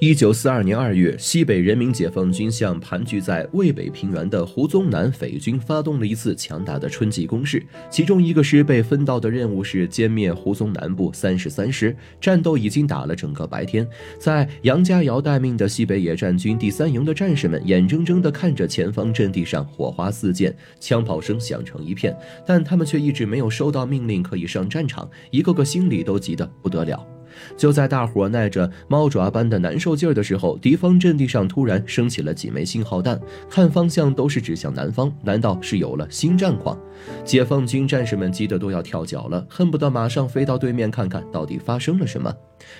[0.00, 7.60] 一九四二年二月，西北人民解放军向盘踞在渭北平原的胡宗南匪军发动了一次强大的春季攻势。
[7.90, 11.96] 其中一个师被分到的任务是歼灭胡宗南部三十三师。
[12.20, 13.84] 战斗已经打了整个白天，
[14.20, 27.17] 在杨家窑待命的西北野战军第三营的战士们眼睁睁地看着前方阵地上火花四溅，枪炮声响成一片，但他们却一直没有收到命令可以上战场，一个个心里都急得不得了。
[27.56, 35.12] 就在大伙耐着猫爪般的难受劲儿的时候，敌方阵地上突然升起了几枚信号弹，看方向都是指向南方。
[35.22, 36.78] 难道是有了新战况？
[37.24, 42.32] 解放军战士们急得都要跳脚了，恨不得马上飞到对面看看到底发生了什么。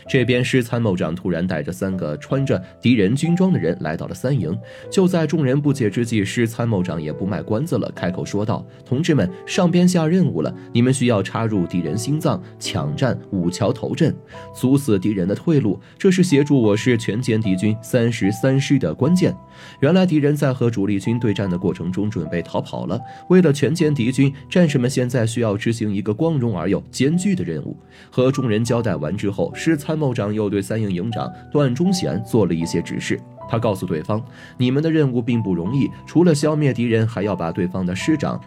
[0.09, 4.57] 这边师参谋长突然带着三个穿着敌人军装的人来到了三营。
[4.91, 14.15] 就在众人不解之际，师参谋长也不卖关子了，开口说道：“同志们，上边下任务了，你们需要插入敌人心脏，抢占五桥头阵，
[14.55, 15.79] 阻死敌人的退路。
[15.99, 19.35] 这是协助我师全歼敌军三十三师的关键。
[19.81, 23.01] 原来敌人在和主力军对战的过程中准备逃跑了。
[23.29, 27.77] 为了全歼敌军，战士们现在需要执行一个光荣而又艰巨的任务。”
[28.11, 33.21] 和众人交代完之后，师参谋长又对三营营长段忠贤做了一些指示。
[33.49, 34.23] 他告诉对方
[34.59, 38.39] ：“你们的任务并不容易，除了消灭敌人，还要把对方的师长。”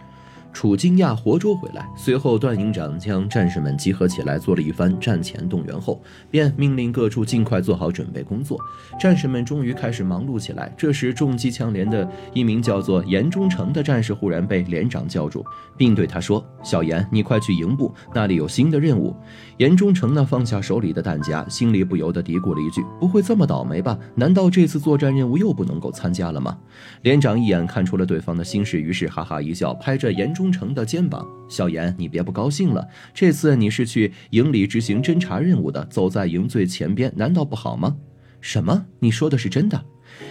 [0.52, 1.88] 楚金亚活捉回来。
[1.96, 8.60] 随后，段营长将战士们集合起来，做了一番战前动员后，便命令各处尽快做好准备工作。
[9.00, 10.72] 战士们终于开始忙碌起来。
[10.76, 15.42] 这时，重机枪连的一名叫做严忠诚的战士忽然被连长叫住，
[15.76, 19.16] 并对他说：“小严，你快去营部，那里有新的任务。”
[19.56, 23.98] 严忠诚呢，放下手里的弹夹，心里不由得嘀咕了一句：“不会这么倒霉吧？
[24.14, 26.58] 难道这次作战任务又不能够参加了吗？”
[27.02, 30.41] 连长一眼看出了对方的心事，于是哈哈一笑，拍着严忠。
[30.42, 32.84] 忠诚的肩膀，小严，你别不高兴了。
[33.14, 37.96] 这次你是去营里执行侦查任务的，走在营最前边，难道不好吗？
[38.40, 38.84] 什么？
[38.98, 39.80] 你说的是真的？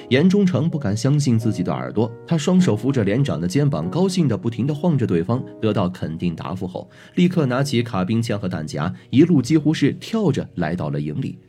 [0.09, 5.41] 严忠诚不敢相信自己的耳朵，他双手扶着连长的肩膀，高兴的不停的晃着对方。
[5.61, 11.39] 得到肯定答复后，立刻拿起卡宾枪和弹夹，一路几乎是跳着来到了营里。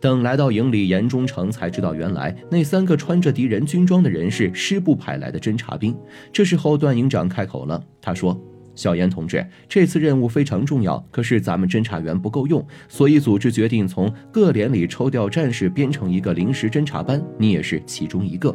[0.00, 5.96] 等来到营里，严忠诚才知道，原来那三个穿着敌人军装的人是师部派来的侦察兵。
[6.32, 8.40] 这时候，段营长开口了，他说
[8.74, 18.54] ：“小严同志，这次任务非常重要，可是咱们侦察员不够用，所以组织决定从各连里抽调战士，编成一个临时侦察班，你也是其中一个。”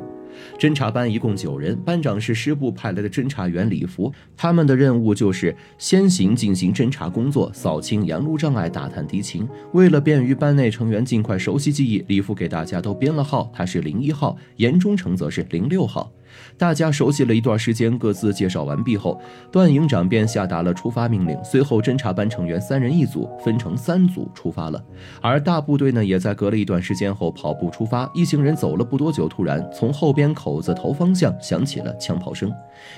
[0.58, 4.12] 侦察班一共九人，班长是师部派来的侦察员李福。
[4.36, 9.48] 他们的任务就是先行进行侦查工作，扫清沿路障碍，打探敌情。
[9.74, 16.12] 为了便于班内成员尽快熟悉记忆，李福给大家都编了号，他是零一号，严忠诚则是零六号。
[16.58, 19.22] 大家熟悉了一段时间，各自介绍完毕后，
[19.52, 21.38] 段营长便下达了出发命令。
[21.44, 24.84] 随后，侦察班成员三人一组，分成三组出发了。
[25.22, 28.10] 而大部队呢，也在隔了一段时间后跑步出发。
[28.14, 32.52] 一行人走了不多久，突然从后边口子头方向响起了枪炮声，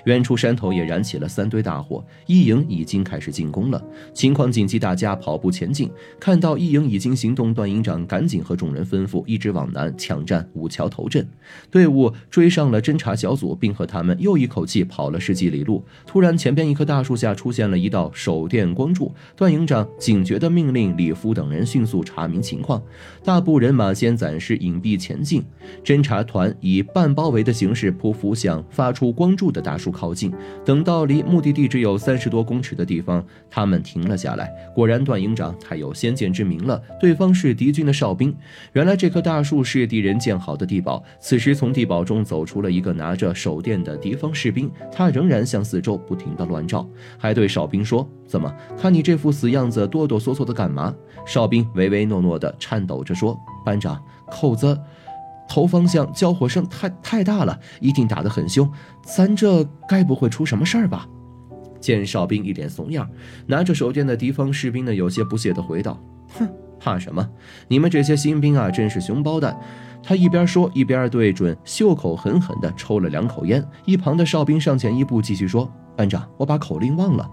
[0.06, 2.04] 远处山头也燃起了三堆大火。
[2.26, 3.84] 一营已经开始进攻了，
[4.14, 5.92] 情况紧急，大家跑步前进。
[6.20, 11.28] 看到一营已经行动，段营长赶紧和众人吩咐，一直往南抢占五桥头阵。
[11.70, 13.10] 队伍追上了侦察。
[13.20, 15.84] 小小组，并和他们又一口气跑了十几里路。
[16.07, 19.13] 突然，前边一棵大树下出现了一道手电光柱。
[19.35, 22.81] 段营长警觉地命令李夫等人迅速查明情况。
[23.23, 25.44] 大部人马先暂时隐蔽前进，
[25.84, 30.34] 侦察团以半包围的形式匍匐向发出光柱的大树靠近。
[30.66, 34.51] 等到离目的地只有三十多公尺的地方，他们停了下来。
[34.73, 38.35] 果然，段营长太有先见之明了，对方是敌军的哨兵。
[38.73, 41.03] 原来这棵大树是敌人建好的地堡。
[41.19, 43.19] 此时，从地堡中走出了一个拿。
[43.19, 46.88] 拿着手电的敌方士兵，他仍然向四周不停地乱照，
[47.18, 50.96] 还对哨兵说：“怎么看你这副死样子，哆哆嗦嗦的干嘛？”
[51.28, 54.79] 哨兵唯唯诺诺的颤抖着说：“班长，口子
[55.50, 58.72] 头方向交火声太太大了，一定打得很凶，
[59.03, 61.06] 咱这该不会出什么事儿吧？”
[61.81, 63.06] 见哨兵一脸怂样，
[63.47, 66.02] 拿着手电的敌方士兵呢，有些不屑地回道
[66.40, 66.47] ：“哼，
[66.79, 67.29] 怕什么？
[67.68, 69.59] 你们这些新兵啊，真是熊包蛋。”
[70.02, 73.64] 他一边说，一边对准袖口狠狠地抽了两口烟。
[73.85, 77.29] 一旁的哨兵上前一步，继续说：“班长，我把口令忘了。”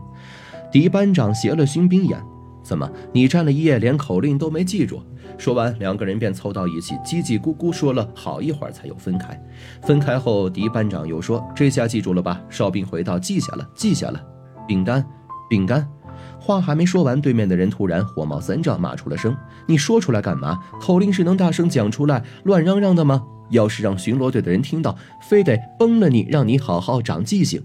[0.71, 2.21] 狄班长斜了新兵眼
[2.63, 5.01] ：“怎么，你站了一夜，连口令都没记住？”
[5.39, 9.41] 说完，两个人便凑到一起，叽叽咕咕说了好一会儿，才又分开。
[9.83, 14.21] 分开后，狄班长又说：“这下记住了吧？”哨兵回道：“记下了，记下了。”
[14.67, 15.07] 饼干，
[15.49, 15.89] 饼干。
[16.47, 20.61] 话还没说完，对面的人突然火冒三丈，骂出了声：“你说出来干嘛？
[20.81, 23.25] 口令是能大声讲出来、乱嚷嚷的吗？
[23.51, 24.97] 要是让巡逻队的人听到，
[25.29, 27.61] 非得崩了你，让你好好长记性。”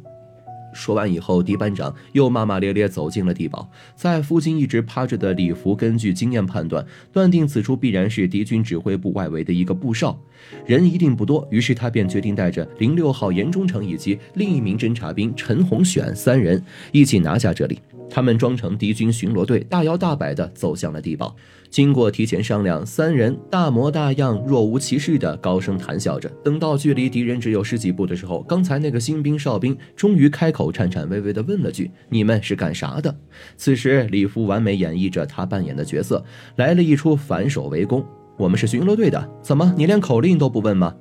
[0.74, 3.70] 说完以后，狄班长又骂骂咧咧走进了地堡。
[3.94, 10.18] 在附近一直趴着的李福，根据经验判断，断定此处必然是敌军指挥部外围的一个布哨，
[10.66, 11.48] 人一定不多。
[11.52, 17.80] 于是他便决定带着零六号严忠诚以及另一名侦察兵陈洪选三人一起拿下这里。
[18.12, 21.34] 他们装成敌军巡逻队，大摇大摆地走向了地堡。
[21.70, 26.28] 经过提前商量，三人大模大样、若无其事地高声谈笑着。
[26.44, 33.16] 等到距离敌人只有十几步的时候，刚才那个新兵哨兵终于开口，颤颤巍巍地问了句：“你们是干啥的？”
[33.56, 36.22] 此时，李福完美演绎着他扮演的角色，
[36.58, 38.06] 来了一出反手围攻。
[38.38, 40.94] 我们是巡逻队的，怎么你连口令都不问吗？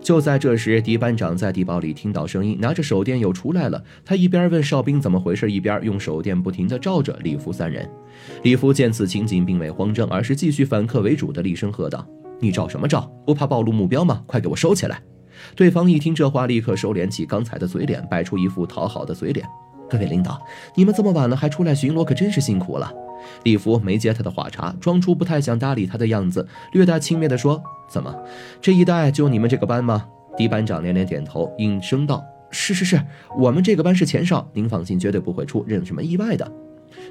[0.00, 3.82] 就在这时，狄班长在地堡里听到声音，拿着手电又出来了。
[4.04, 7.88] 他一边问哨兵怎么回事，一边用手电不停地照着李福三人。
[8.42, 12.06] 李福见此情景，并未慌张，而是继续反客为主的厉声喝道
[12.40, 13.10] ：“你照什么照？
[13.26, 14.22] 不怕暴露目标吗？
[14.26, 15.00] 快给我收起来！”
[15.56, 19.46] 对方一听这话，立刻收敛起刚才的嘴脸，摆出一副讨好的嘴脸
[19.88, 20.40] ：“各位领导，
[20.74, 22.92] 你们这么晚了还出来巡逻，可真是辛苦了。”
[23.44, 28.14] 李福没接他的话茬，装出不太想搭理他的样子，略带轻蔑地说：“怎么，
[28.60, 30.06] 这一带就你们这个班吗？”
[30.36, 33.02] 狄班长连连点头，应声道：“是是是，
[33.38, 36.50] 我们这个班是前少，您放心，绝对不会出任什么意外的。”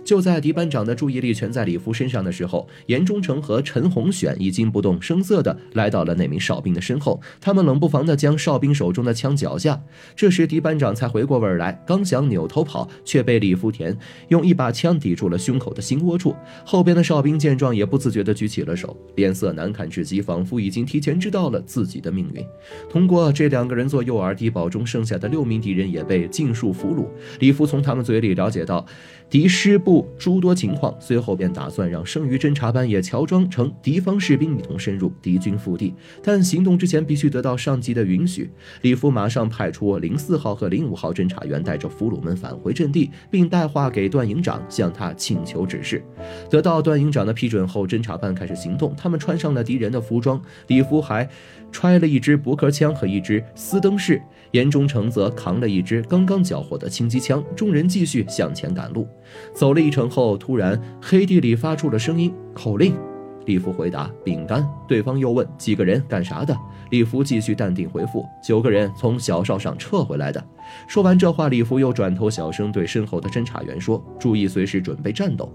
[0.04, 9.82] 就在狄班长的注意力全在李福身上的时候，严忠诚和陈洪选已经不动声色地来到了那名哨兵的身后，他们冷不防地将哨兵手中的枪缴下。
[10.16, 13.98] 这时，狄班长才回过味儿来，刚想扭头跑，却被李福田
[14.30, 16.36] 用一把枪抵住了胸口的心窝处。
[16.66, 22.46] 后边的哨兵见状，也不自觉地举起了手，脸色难看至极，仿佛已经提前知道了自己的命运。
[22.90, 27.08] 通过这两个人做诱饵，地堡中剩下的六名敌人也被尽数俘虏。
[27.40, 28.86] 李福从他们嘴里了解到。
[29.30, 35.94] 敌师部诸多情况，随后便打算让剩余侦察班也乔装成敌方士兵，一同深入敌军腹地。
[36.24, 38.50] 但行动之前必须得到上级的允许。
[38.82, 46.04] 李福马上派出零四号和零五号侦察员，带着俘虏们返回阵地，并带话给段营长，向他请求指示。
[46.50, 48.96] 得到段营长的批准后，侦察班开始行动。
[48.98, 51.30] 他们穿上了敌人的服装，李福还
[51.72, 54.20] 揣了一支驳壳枪和一支斯登式，
[54.52, 57.44] 严忠诚则扛了一支刚刚缴获的轻机枪。
[57.56, 59.08] 众人继续向前赶路。
[59.54, 62.94] 走了一程后，突然黑地里发出了声音：“口令。”
[63.46, 66.56] 李福回答：“饼干。”对方又问：“几个人干啥的？”
[66.92, 70.44] 李福继续淡定回复：“九个人从小哨上撤回来的。”
[70.88, 75.52] 说完这话，李福又转头小声对身后的侦查员说：“注意，随时准备战斗。”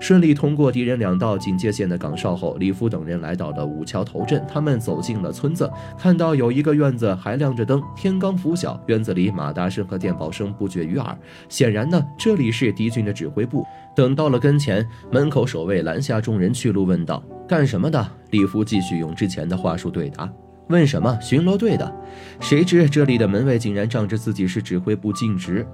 [0.00, 4.44] 顺利通过敌人两道警戒线的岗哨后，李夫等人来到了五桥头镇。
[4.48, 11.16] 他们走进了村子，看到有一个院子还亮着灯，天刚拂晓，院子里马达声和电报声不绝于耳。
[11.48, 13.64] 显然呢，这里是敌军的指挥部。
[13.94, 20.28] 等到了跟前，门口守卫拦下众人去路，问道：“干什么的？”李夫继续用之前的话术对答
[20.68, 21.18] ：“问什么？
[21.20, 21.94] 巡逻队的。”
[22.40, 25.66] 谁知这里的门卫竟然仗着自己是指挥部尽职，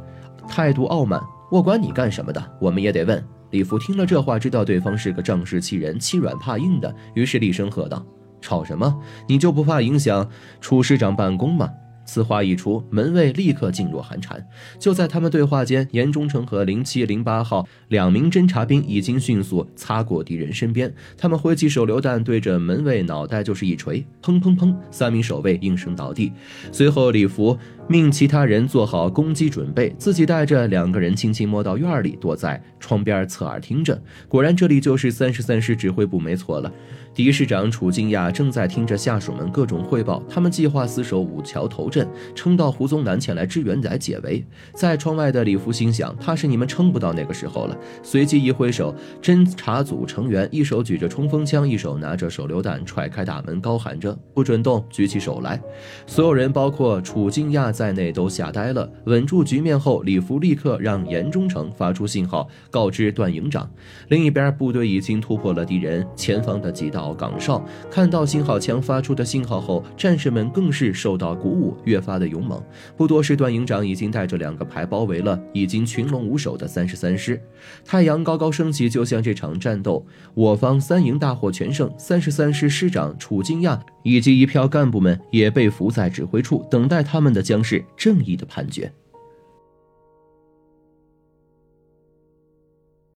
[0.49, 8.05] 态度傲慢：“我管你干什么的，我们也得问。”李福听了这话，知道对方是个仗势欺人、欺软怕硬的，于是厉声喝道
[8.41, 8.95] ：“吵什么？
[9.27, 10.29] 你就不怕影响
[10.61, 11.71] 楚师长办公吗？”
[12.09, 14.43] 此话一出，门卫立刻噤若寒蝉。
[14.79, 26.33] 就在他们对话间，严忠诚和零七零八号两名侦察兵已经迅速擦过敌人身边，他们挥起手榴弹，对着门卫脑袋就是一锤，砰砰砰，三名守卫应声倒地。
[26.73, 34.03] 随后，李福命其他人做好攻击准备，自己带着两个人轻轻摸到院里，躲在窗边侧耳听着。
[34.29, 36.73] 果然，这里就是三十三师指挥部，没错了。
[37.19, 44.47] 敌师长楚静亚正在听着下属们各种汇报，他们计划死守五桥头阵，撑到胡宗南前来支援来解围。
[44.73, 47.77] 在窗外的李福心想，怕是你们撑不到那个时候了。
[48.05, 55.61] 随即一挥手，侦察组成员一手举着冲锋枪，一手拿着手榴弹，踹开大门，高喊着“不准动，举起手来”。
[56.07, 58.89] 所有人，包括楚静亚在内，都吓呆了。
[59.07, 63.69] 稳住局面后，李福立刻让严忠诚发出信号，告知段营长。
[64.07, 67.08] 另一边，部队已经突破了敌人前方的几道。
[67.15, 72.63] 岗哨看到信号枪发出的信号后，战士们更是受到鼓舞，越发的勇猛。
[72.97, 77.41] 不多时，段营长已经带着两个排包围了已经群龙无首的三十三师。
[77.85, 81.93] 太阳高高升起，就像这场战斗，我方三营大获全胜。
[81.99, 88.91] 三十三师师长楚金亚以及一票干部们也被俘在指挥处，等待他们的将是正义的判决。